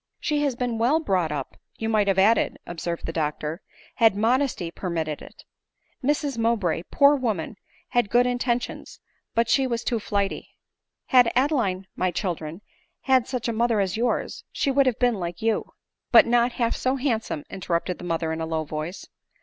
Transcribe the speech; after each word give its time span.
"She 0.19 0.41
has 0.41 0.55
been 0.55 0.79
well 0.79 0.99
brought 0.99 1.31
up, 1.31 1.57
you 1.77 1.87
might 1.87 2.07
have 2.07 2.17
ad 2.17 2.33
ded," 2.35 2.57
observed 2.65 3.05
the 3.05 3.13
doctor," 3.13 3.61
had 4.03 4.15
modesty 4.15 4.71
permitted 4.71 5.21
it. 5.21 5.43
Mrs 6.03 6.39
Mowbray, 6.39 6.81
poor 6.89 7.15
woman, 7.15 7.55
had 7.89 8.09
good 8.09 8.25
intentions; 8.25 8.99
but 9.35 9.47
she 9.47 9.67
was 9.67 9.83
too 9.83 9.99
flighty. 9.99 10.55
Had 11.09 11.31
Adeline, 11.35 11.85
my 11.95 12.09
children, 12.09 12.61
had 13.01 13.27
such 13.27 13.47
a 13.47 13.53
mother 13.53 13.79
as 13.79 13.95
yours, 13.95 14.43
she 14.51 14.71
would 14.71 14.87
have 14.87 14.97
been 14.97 15.19
like 15.19 15.39
you."" 15.39 15.71
But 16.11 16.25
not 16.25 16.53
half 16.53 16.75
so 16.75 16.95
handsome," 16.95 17.43
interrupted 17.51 17.99
the 17.99 18.03
mother 18.03 18.33
in 18.33 18.41
a 18.41 18.47
low 18.47 18.63
voice. 18.63 19.05